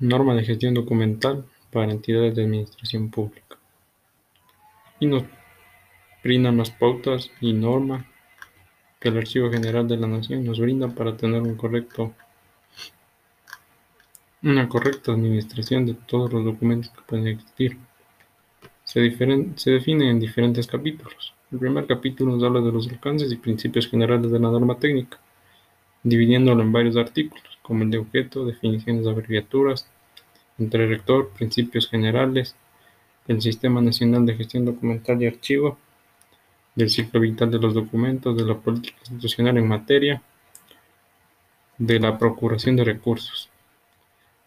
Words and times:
Norma 0.00 0.34
de 0.34 0.44
gestión 0.44 0.74
documental 0.74 1.44
para 1.70 1.92
entidades 1.92 2.34
de 2.34 2.44
administración 2.44 3.10
pública. 3.10 3.58
Y 4.98 5.06
nos 5.06 5.24
brindan 6.22 6.56
las 6.56 6.70
pautas 6.70 7.30
y 7.40 7.52
norma 7.52 8.06
que 8.98 9.08
el 9.08 9.18
Archivo 9.18 9.50
General 9.50 9.86
de 9.86 9.96
la 9.96 10.06
Nación 10.06 10.44
nos 10.44 10.58
brinda 10.58 10.88
para 10.88 11.16
tener 11.16 11.42
una 11.42 11.56
correcta 14.68 15.12
administración 15.12 15.86
de 15.86 15.94
todos 15.94 16.32
los 16.32 16.44
documentos 16.44 16.90
que 16.90 17.02
pueden 17.02 17.28
existir. 17.28 17.78
Se, 18.84 19.00
se 19.56 19.70
definen 19.70 20.08
en 20.08 20.20
diferentes 20.20 20.66
capítulos. 20.66 21.34
El 21.52 21.58
primer 21.58 21.86
capítulo 21.86 22.32
nos 22.32 22.42
habla 22.42 22.60
de 22.60 22.72
los 22.72 22.88
alcances 22.88 23.30
y 23.30 23.36
principios 23.36 23.88
generales 23.88 24.30
de 24.30 24.40
la 24.40 24.50
norma 24.50 24.78
técnica, 24.78 25.18
dividiéndolo 26.02 26.62
en 26.62 26.72
varios 26.72 26.96
artículos 26.96 27.53
como 27.64 27.82
el 27.82 27.90
de 27.90 27.96
objeto, 27.96 28.44
definiciones 28.44 29.04
de 29.04 29.10
abreviaturas, 29.10 29.88
entre 30.58 30.86
rector, 30.86 31.30
principios 31.30 31.88
generales, 31.88 32.54
el 33.26 33.40
Sistema 33.40 33.80
Nacional 33.80 34.26
de 34.26 34.36
Gestión 34.36 34.66
Documental 34.66 35.22
y 35.22 35.26
Archivo, 35.26 35.78
del 36.74 36.90
ciclo 36.90 37.20
vital 37.20 37.50
de 37.50 37.58
los 37.58 37.72
documentos, 37.72 38.36
de 38.36 38.44
la 38.44 38.54
política 38.54 38.98
institucional 39.00 39.56
en 39.56 39.66
materia, 39.66 40.22
de 41.78 41.98
la 41.98 42.18
procuración 42.18 42.76
de 42.76 42.84
recursos. 42.84 43.48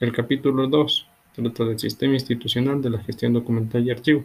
El 0.00 0.10
capítulo 0.12 0.66
2 0.66 1.06
trata 1.34 1.64
del 1.66 1.78
sistema 1.78 2.14
institucional 2.14 2.80
de 2.80 2.90
la 2.90 3.02
gestión 3.02 3.34
documental 3.34 3.86
y 3.86 3.90
archivo. 3.90 4.24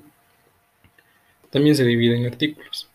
También 1.50 1.76
se 1.76 1.84
divide 1.84 2.18
en 2.18 2.26
artículos, 2.26 2.90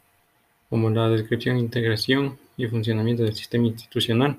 como 0.70 0.88
la 0.88 1.10
descripción, 1.10 1.58
integración 1.58 2.38
y 2.56 2.66
funcionamiento 2.66 3.24
del 3.24 3.34
sistema 3.34 3.66
institucional, 3.66 4.38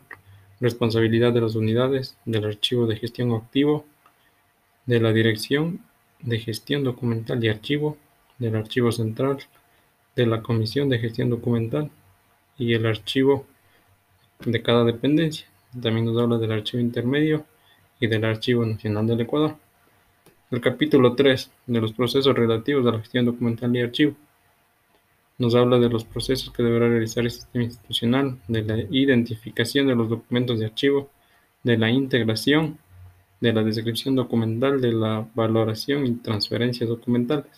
responsabilidad 0.63 1.33
de 1.33 1.41
las 1.41 1.55
unidades, 1.55 2.17
del 2.23 2.45
archivo 2.45 2.87
de 2.87 2.95
gestión 2.95 3.33
activo, 3.33 3.85
de 4.85 5.01
la 5.01 5.11
Dirección 5.11 5.81
de 6.21 6.39
Gestión 6.39 6.85
Documental 6.85 7.43
y 7.43 7.49
Archivo, 7.49 7.97
del 8.39 8.55
Archivo 8.55 8.91
Central, 8.93 9.39
de 10.15 10.25
la 10.25 10.41
Comisión 10.41 10.87
de 10.87 10.99
Gestión 10.99 11.29
Documental 11.29 11.91
y 12.57 12.73
el 12.73 12.85
archivo 12.85 13.45
de 14.45 14.61
cada 14.61 14.85
dependencia. 14.85 15.47
También 15.81 16.05
nos 16.05 16.17
habla 16.17 16.37
del 16.37 16.53
archivo 16.53 16.81
intermedio 16.81 17.45
y 17.99 18.07
del 18.07 18.23
Archivo 18.23 18.65
Nacional 18.65 19.05
del 19.05 19.21
Ecuador. 19.21 19.57
El 20.49 20.61
capítulo 20.61 21.13
3 21.13 21.51
de 21.67 21.81
los 21.81 21.91
procesos 21.91 22.33
relativos 22.33 22.87
a 22.87 22.91
la 22.91 22.99
gestión 22.99 23.25
documental 23.25 23.75
y 23.75 23.81
archivo 23.81 24.15
nos 25.37 25.55
habla 25.55 25.79
de 25.79 25.89
los 25.89 26.03
procesos 26.03 26.51
que 26.51 26.63
deberá 26.63 26.87
realizar 26.87 27.23
el 27.23 27.31
sistema 27.31 27.63
institucional, 27.63 28.37
de 28.47 28.63
la 28.63 28.77
identificación 28.91 29.87
de 29.87 29.95
los 29.95 30.09
documentos 30.09 30.59
de 30.59 30.65
archivo, 30.65 31.09
de 31.63 31.77
la 31.77 31.89
integración, 31.89 32.77
de 33.41 33.53
la 33.53 33.63
descripción 33.63 34.15
documental, 34.15 34.79
de 34.79 34.93
la 34.93 35.27
valoración 35.33 36.05
y 36.05 36.15
transferencias 36.15 36.89
documentales. 36.89 37.51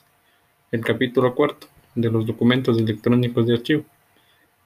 El 0.71 0.81
capítulo 0.81 1.35
cuarto 1.35 1.67
de 1.93 2.09
los 2.09 2.25
documentos 2.25 2.77
electrónicos 2.77 3.45
de 3.45 3.53
archivo 3.53 3.85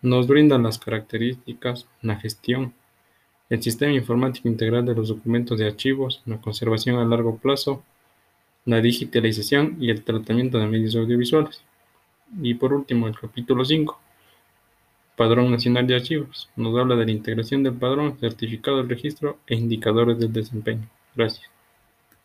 nos 0.02 0.28
brinda 0.28 0.58
las 0.58 0.80
características, 0.80 1.88
la 2.02 2.16
gestión, 2.16 2.74
el 3.50 3.62
sistema 3.62 3.92
informático 3.92 4.48
integral 4.48 4.86
de 4.86 4.96
los 4.96 5.10
documentos 5.10 5.58
de 5.58 5.68
archivos, 5.68 6.22
la 6.26 6.40
conservación 6.40 6.98
a 6.98 7.06
largo 7.06 7.38
plazo, 7.38 7.84
la 8.66 8.80
digitalización 8.80 9.78
y 9.80 9.90
el 9.90 10.04
tratamiento 10.04 10.60
de 10.60 10.68
medios 10.68 10.96
audiovisuales. 10.96 11.64
Y 12.42 12.54
por 12.54 12.74
último, 12.74 13.08
el 13.08 13.18
capítulo 13.18 13.66
5, 13.66 14.00
Padrón 15.16 15.52
Nacional 15.52 15.88
de 15.88 15.96
Archivos, 15.96 16.50
nos 16.56 16.78
habla 16.78 16.96
de 16.96 17.06
la 17.06 17.12
integración 17.12 17.64
del 17.64 17.74
padrón, 17.74 18.18
certificado 18.20 18.78
del 18.78 18.90
registro 18.90 19.40
e 19.48 19.56
indicadores 19.56 20.20
del 20.20 20.32
desempeño. 20.32 20.88
Gracias. 21.16 21.59